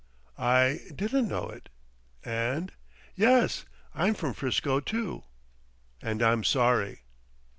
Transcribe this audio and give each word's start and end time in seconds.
"I 0.39 0.79
didn't 0.95 1.27
know 1.27 1.47
it, 1.49 1.69
and" 2.25 2.73
"Yes; 3.15 3.65
I'm 3.93 4.15
from 4.15 4.33
Frisco, 4.33 4.79
too." 4.79 5.25
"And 6.01 6.23
I'm 6.23 6.43
sorry." 6.43 7.03